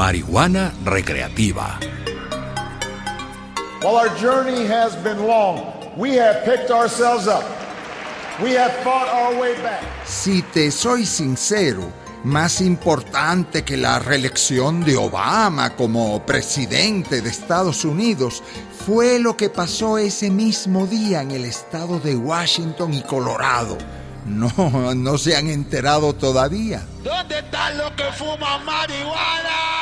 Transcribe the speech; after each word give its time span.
Marihuana 0.00 0.72
recreativa. 0.82 1.78
While 3.82 3.96
our 3.96 4.08
journey 4.16 4.64
has 4.66 4.96
been 5.04 5.26
long, 5.26 5.74
we 5.94 6.16
have 6.16 6.42
picked 6.46 6.70
ourselves 6.70 7.28
up. 7.28 7.44
We 8.42 8.52
have 8.52 8.72
fought 8.82 9.08
our 9.08 9.38
way 9.38 9.60
back. 9.60 9.82
Si 10.06 10.40
te 10.40 10.70
soy 10.70 11.04
sincero, 11.04 11.92
más 12.24 12.62
importante 12.62 13.62
que 13.62 13.76
la 13.76 13.98
reelección 13.98 14.82
de 14.86 14.96
Obama 14.96 15.76
como 15.76 16.24
presidente 16.24 17.20
de 17.20 17.28
Estados 17.28 17.84
Unidos 17.84 18.42
fue 18.86 19.18
lo 19.18 19.36
que 19.36 19.50
pasó 19.50 19.98
ese 19.98 20.30
mismo 20.30 20.86
día 20.86 21.20
en 21.20 21.32
el 21.32 21.44
estado 21.44 22.00
de 22.00 22.16
Washington 22.16 22.94
y 22.94 23.02
Colorado. 23.02 23.76
No, 24.24 24.94
no 24.94 25.18
se 25.18 25.36
han 25.36 25.48
enterado 25.48 26.14
todavía. 26.14 26.86
¿Dónde 27.04 27.40
están 27.40 27.76
los 27.76 27.90
que 27.90 28.04
fuman 28.12 28.64
marihuana? 28.64 29.79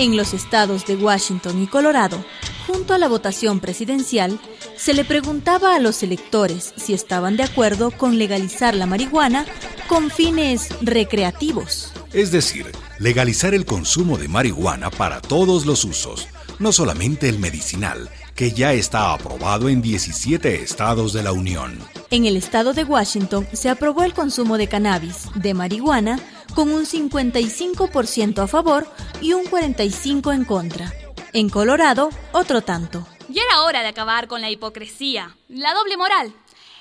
En 0.00 0.16
los 0.16 0.32
estados 0.32 0.86
de 0.86 0.96
Washington 0.96 1.62
y 1.62 1.66
Colorado, 1.66 2.24
junto 2.66 2.94
a 2.94 2.98
la 2.98 3.06
votación 3.06 3.60
presidencial, 3.60 4.40
se 4.74 4.94
le 4.94 5.04
preguntaba 5.04 5.74
a 5.74 5.78
los 5.78 6.02
electores 6.02 6.72
si 6.78 6.94
estaban 6.94 7.36
de 7.36 7.42
acuerdo 7.42 7.90
con 7.90 8.16
legalizar 8.16 8.74
la 8.74 8.86
marihuana 8.86 9.44
con 9.88 10.10
fines 10.10 10.70
recreativos. 10.80 11.92
Es 12.14 12.32
decir, 12.32 12.72
legalizar 12.98 13.52
el 13.52 13.66
consumo 13.66 14.16
de 14.16 14.28
marihuana 14.28 14.90
para 14.90 15.20
todos 15.20 15.66
los 15.66 15.84
usos, 15.84 16.28
no 16.58 16.72
solamente 16.72 17.28
el 17.28 17.38
medicinal, 17.38 18.08
que 18.34 18.52
ya 18.52 18.72
está 18.72 19.12
aprobado 19.12 19.68
en 19.68 19.82
17 19.82 20.62
estados 20.62 21.12
de 21.12 21.24
la 21.24 21.32
Unión. 21.32 21.78
En 22.10 22.24
el 22.24 22.38
estado 22.38 22.72
de 22.72 22.84
Washington 22.84 23.46
se 23.52 23.68
aprobó 23.68 24.02
el 24.02 24.14
consumo 24.14 24.56
de 24.56 24.66
cannabis, 24.66 25.26
de 25.34 25.52
marihuana, 25.52 26.18
con 26.54 26.72
un 26.72 26.84
55% 26.84 28.42
a 28.42 28.46
favor 28.46 28.86
y 29.20 29.32
un 29.32 29.44
45% 29.44 30.34
en 30.34 30.44
contra. 30.44 30.92
En 31.32 31.48
Colorado, 31.48 32.10
otro 32.32 32.62
tanto. 32.62 33.06
Ya 33.28 33.42
era 33.42 33.62
hora 33.62 33.82
de 33.82 33.88
acabar 33.88 34.26
con 34.26 34.40
la 34.40 34.50
hipocresía, 34.50 35.36
la 35.48 35.74
doble 35.74 35.96
moral. 35.96 36.32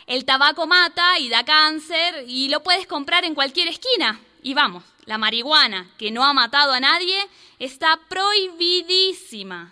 El 0.08 0.26
tabaco 0.26 0.66
mata 0.66 1.20
y 1.20 1.30
da 1.30 1.46
cáncer 1.46 2.26
y 2.28 2.50
lo 2.50 2.64
puedes 2.64 2.88
comprar 2.88 3.26
en 3.26 3.36
cualquier 3.36 3.68
esquina. 3.68 4.20
Y 4.42 4.56
vamos, 4.56 4.84
la 5.06 5.18
marihuana, 5.18 5.92
que 5.98 6.10
no 6.10 6.24
ha 6.24 6.34
matado 6.34 6.72
a 6.72 6.80
nadie, 6.80 7.20
está 7.60 8.00
prohibidísima. 8.10 9.72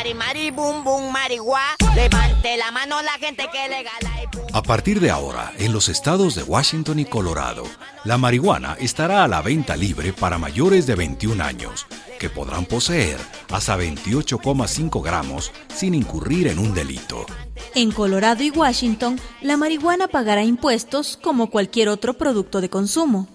Mari, 0.00 0.14
mari. 0.14 1.38
Levante 1.94 2.56
la 2.56 2.70
mano 2.70 3.02
la 3.02 3.18
gente 3.18 3.46
que 3.52 3.68
legala. 3.68 4.10
A 4.54 4.62
partir 4.62 4.98
de 4.98 5.10
ahora, 5.10 5.52
en 5.58 5.74
los 5.74 5.90
estados 5.90 6.34
de 6.34 6.42
Washington 6.42 7.00
y 7.00 7.04
Colorado, 7.04 7.64
la 8.04 8.16
marihuana 8.16 8.78
estará 8.80 9.24
a 9.24 9.28
la 9.28 9.42
venta 9.42 9.76
libre 9.76 10.14
para 10.14 10.38
mayores 10.38 10.86
de 10.86 10.94
21 10.94 11.44
años, 11.44 11.86
que 12.18 12.30
podrán 12.30 12.64
poseer 12.64 13.20
hasta 13.50 13.76
28,5 13.76 15.04
gramos 15.04 15.52
sin 15.68 15.92
incurrir 15.92 16.46
en 16.46 16.60
un 16.60 16.72
delito. 16.72 17.26
En 17.74 17.92
Colorado 17.92 18.42
y 18.42 18.48
Washington, 18.48 19.20
la 19.42 19.58
marihuana 19.58 20.08
pagará 20.08 20.44
impuestos 20.44 21.18
como 21.22 21.50
cualquier 21.50 21.90
otro 21.90 22.14
producto 22.14 22.62
de 22.62 22.70
consumo. 22.70 23.28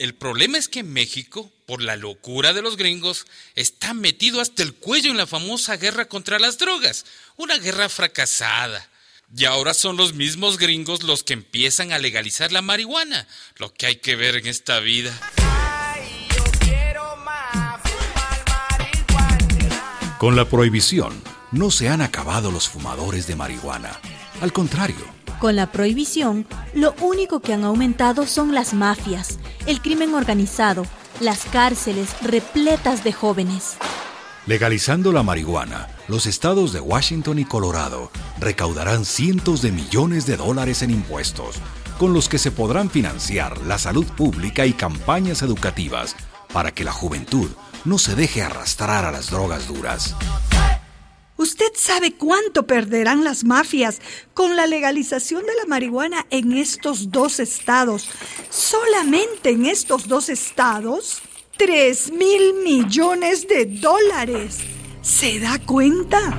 El 0.00 0.16
problema 0.16 0.58
es 0.58 0.68
que 0.68 0.82
México, 0.82 1.52
por 1.70 1.82
la 1.82 1.94
locura 1.94 2.52
de 2.52 2.62
los 2.62 2.76
gringos, 2.76 3.28
está 3.54 3.94
metido 3.94 4.40
hasta 4.40 4.64
el 4.64 4.74
cuello 4.74 5.12
en 5.12 5.16
la 5.16 5.28
famosa 5.28 5.76
guerra 5.76 6.06
contra 6.06 6.40
las 6.40 6.58
drogas, 6.58 7.06
una 7.36 7.58
guerra 7.58 7.88
fracasada. 7.88 8.88
Y 9.36 9.44
ahora 9.44 9.72
son 9.72 9.96
los 9.96 10.12
mismos 10.12 10.58
gringos 10.58 11.04
los 11.04 11.22
que 11.22 11.32
empiezan 11.32 11.92
a 11.92 12.00
legalizar 12.00 12.50
la 12.50 12.60
marihuana, 12.60 13.28
lo 13.54 13.72
que 13.72 13.86
hay 13.86 13.96
que 13.96 14.16
ver 14.16 14.34
en 14.34 14.48
esta 14.48 14.80
vida. 14.80 15.16
Con 20.18 20.34
la 20.34 20.48
prohibición, 20.48 21.22
no 21.52 21.70
se 21.70 21.88
han 21.88 22.02
acabado 22.02 22.50
los 22.50 22.68
fumadores 22.68 23.28
de 23.28 23.36
marihuana. 23.36 24.00
Al 24.40 24.52
contrario. 24.52 25.06
Con 25.38 25.54
la 25.54 25.70
prohibición, 25.70 26.48
lo 26.74 26.96
único 27.00 27.38
que 27.38 27.52
han 27.52 27.62
aumentado 27.62 28.26
son 28.26 28.56
las 28.56 28.74
mafias, 28.74 29.38
el 29.66 29.80
crimen 29.80 30.14
organizado, 30.14 30.84
las 31.20 31.44
cárceles 31.44 32.14
repletas 32.22 33.04
de 33.04 33.12
jóvenes. 33.12 33.76
Legalizando 34.46 35.12
la 35.12 35.22
marihuana, 35.22 35.88
los 36.08 36.26
estados 36.26 36.72
de 36.72 36.80
Washington 36.80 37.38
y 37.38 37.44
Colorado 37.44 38.10
recaudarán 38.38 39.04
cientos 39.04 39.62
de 39.62 39.70
millones 39.70 40.26
de 40.26 40.36
dólares 40.36 40.82
en 40.82 40.90
impuestos, 40.90 41.56
con 41.98 42.14
los 42.14 42.28
que 42.28 42.38
se 42.38 42.50
podrán 42.50 42.90
financiar 42.90 43.58
la 43.66 43.78
salud 43.78 44.06
pública 44.06 44.64
y 44.64 44.72
campañas 44.72 45.42
educativas 45.42 46.16
para 46.52 46.72
que 46.72 46.84
la 46.84 46.92
juventud 46.92 47.50
no 47.84 47.98
se 47.98 48.14
deje 48.14 48.42
arrastrar 48.42 49.04
a 49.04 49.12
las 49.12 49.30
drogas 49.30 49.68
duras. 49.68 50.16
¿Usted 51.50 51.72
sabe 51.74 52.12
cuánto 52.12 52.64
perderán 52.64 53.24
las 53.24 53.42
mafias 53.42 54.00
con 54.34 54.54
la 54.54 54.68
legalización 54.68 55.42
de 55.42 55.56
la 55.56 55.66
marihuana 55.66 56.24
en 56.30 56.52
estos 56.52 57.10
dos 57.10 57.40
estados? 57.40 58.08
Solamente 58.50 59.50
en 59.50 59.66
estos 59.66 60.06
dos 60.06 60.28
estados, 60.28 61.20
3 61.58 62.12
mil 62.12 62.54
millones 62.62 63.48
de 63.48 63.66
dólares. 63.66 64.58
¿Se 65.02 65.40
da 65.40 65.58
cuenta? 65.58 66.38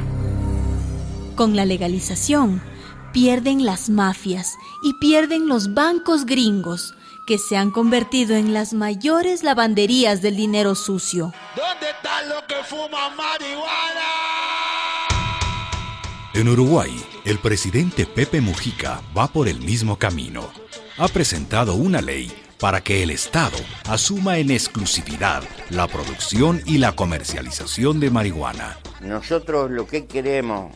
Con 1.35 1.57
la 1.57 1.65
legalización, 1.65 2.61
pierden 3.11 3.65
las 3.65 3.89
mafias 3.89 4.55
y 4.81 4.93
pierden 4.93 5.49
los 5.49 5.73
bancos 5.73 6.25
gringos, 6.25 6.95
que 7.27 7.37
se 7.37 7.57
han 7.57 7.71
convertido 7.71 8.37
en 8.37 8.53
las 8.53 8.71
mayores 8.71 9.43
lavanderías 9.43 10.21
del 10.21 10.37
dinero 10.37 10.73
sucio. 10.73 11.33
¿Dónde 11.57 11.89
están 11.89 12.29
los 12.29 12.43
que 12.43 12.63
fuman 12.63 13.17
marihuana? 13.17 14.60
En 16.33 16.47
Uruguay, 16.47 16.89
el 17.25 17.39
presidente 17.39 18.05
Pepe 18.05 18.39
Mujica 18.39 19.01
va 19.15 19.27
por 19.27 19.49
el 19.49 19.59
mismo 19.59 19.99
camino. 19.99 20.49
Ha 20.97 21.09
presentado 21.09 21.75
una 21.75 22.01
ley 22.01 22.31
para 22.57 22.79
que 22.79 23.03
el 23.03 23.09
Estado 23.09 23.57
asuma 23.89 24.37
en 24.37 24.49
exclusividad 24.49 25.43
la 25.71 25.87
producción 25.87 26.61
y 26.65 26.77
la 26.77 26.93
comercialización 26.93 27.99
de 27.99 28.11
marihuana. 28.11 28.77
Nosotros 29.01 29.71
lo 29.71 29.85
que 29.85 30.05
queremos 30.05 30.73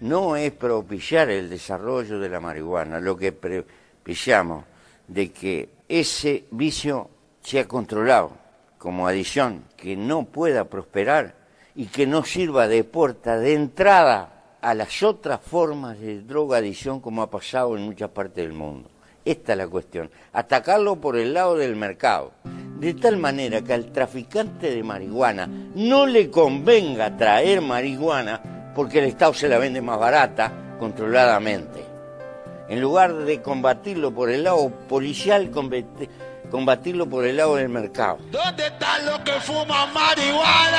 no 0.00 0.36
es 0.36 0.52
propiciar 0.52 1.28
el 1.28 1.50
desarrollo 1.50 2.18
de 2.18 2.30
la 2.30 2.40
marihuana, 2.40 2.98
lo 2.98 3.14
que 3.18 3.30
propiciamos 3.30 4.64
de 5.06 5.32
que 5.32 5.68
ese 5.86 6.46
vicio 6.50 7.10
sea 7.42 7.68
controlado 7.68 8.38
como 8.78 9.06
adición, 9.06 9.64
que 9.76 9.96
no 9.96 10.24
pueda 10.24 10.64
prosperar 10.64 11.34
y 11.74 11.86
que 11.86 12.06
no 12.06 12.24
sirva 12.24 12.68
de 12.68 12.84
puerta 12.84 13.36
de 13.36 13.52
entrada 13.52 14.38
a 14.62 14.74
las 14.74 15.02
otras 15.02 15.40
formas 15.40 15.98
de 15.98 16.22
drogadicción 16.22 17.00
como 17.00 17.22
ha 17.22 17.30
pasado 17.30 17.76
en 17.76 17.82
muchas 17.82 18.10
partes 18.10 18.44
del 18.44 18.52
mundo. 18.52 18.88
Esta 19.24 19.52
es 19.52 19.58
la 19.58 19.68
cuestión, 19.68 20.10
atacarlo 20.32 20.96
por 20.96 21.16
el 21.18 21.34
lado 21.34 21.56
del 21.56 21.76
mercado, 21.76 22.32
de 22.78 22.94
tal 22.94 23.16
manera 23.18 23.60
que 23.62 23.72
al 23.72 23.92
traficante 23.92 24.74
de 24.74 24.82
marihuana 24.82 25.48
no 25.74 26.06
le 26.06 26.30
convenga 26.30 27.16
traer 27.16 27.60
marihuana 27.60 28.72
porque 28.74 29.00
el 29.00 29.06
Estado 29.06 29.34
se 29.34 29.48
la 29.48 29.58
vende 29.58 29.82
más 29.82 29.98
barata, 29.98 30.76
controladamente. 30.78 31.84
En 32.68 32.80
lugar 32.80 33.14
de 33.14 33.42
combatirlo 33.42 34.12
por 34.14 34.30
el 34.30 34.44
lado 34.44 34.70
policial, 34.88 35.50
combatirlo 36.50 37.08
por 37.08 37.24
el 37.24 37.36
lado 37.36 37.56
del 37.56 37.68
mercado. 37.68 38.18
¿Dónde 38.30 38.66
están 38.66 39.06
los 39.06 39.18
que 39.20 39.32
fuman 39.40 39.92
marihuana? 39.92 40.78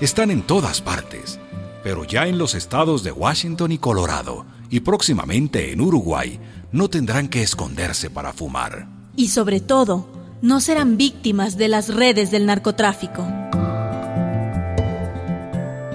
Están 0.00 0.30
en 0.30 0.42
todas 0.42 0.80
partes 0.80 1.39
pero 1.82 2.04
ya 2.04 2.26
en 2.26 2.38
los 2.38 2.54
estados 2.54 3.02
de 3.02 3.12
Washington 3.12 3.72
y 3.72 3.78
Colorado, 3.78 4.44
y 4.70 4.80
próximamente 4.80 5.72
en 5.72 5.80
Uruguay, 5.80 6.38
no 6.72 6.88
tendrán 6.88 7.28
que 7.28 7.42
esconderse 7.42 8.10
para 8.10 8.32
fumar. 8.32 8.88
Y 9.16 9.28
sobre 9.28 9.60
todo, 9.60 10.06
no 10.42 10.60
serán 10.60 10.96
víctimas 10.96 11.56
de 11.56 11.68
las 11.68 11.94
redes 11.94 12.30
del 12.30 12.46
narcotráfico. 12.46 13.22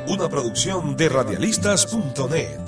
Una 0.08 0.30
producción 0.30 0.96
de 0.96 1.10
radialistas.net. 1.10 2.60